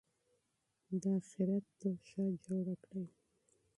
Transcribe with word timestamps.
د 1.01 1.03
آخرت 1.19 1.65
توښه 1.79 2.25
جوړه 2.43 2.75
کړئ. 2.85 3.07